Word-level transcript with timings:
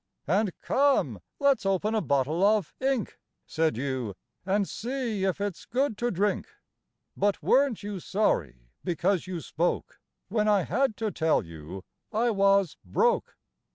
And 0.25 0.49
"Come, 0.63 1.19
let's 1.39 1.63
open 1.63 1.93
a 1.93 2.01
bottle 2.01 2.43
of 2.43 2.73
ink," 2.79 3.19
Said 3.45 3.77
you, 3.77 4.15
"and 4.47 4.67
see 4.67 5.25
if 5.25 5.39
it's 5.39 5.67
good 5.67 5.95
to 5.99 6.09
drink." 6.09 6.47
But 7.15 7.43
weren't 7.43 7.83
you 7.83 7.99
sorry 7.99 8.71
because 8.83 9.27
you 9.27 9.41
spoke 9.41 9.99
When 10.27 10.47
I 10.47 10.63
had 10.63 10.97
to 10.97 11.11
tell 11.11 11.43
you 11.45 11.83
I 12.11 12.31
was 12.31 12.77
"broke"? 12.83 13.37